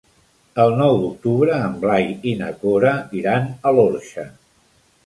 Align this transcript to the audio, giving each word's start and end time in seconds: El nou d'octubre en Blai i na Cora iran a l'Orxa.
El 0.63 0.71
nou 0.79 0.95
d'octubre 1.01 1.59
en 1.67 1.77
Blai 1.85 2.09
i 2.33 2.35
na 2.41 2.51
Cora 2.65 2.95
iran 3.21 3.47
a 3.73 3.77
l'Orxa. 3.79 4.29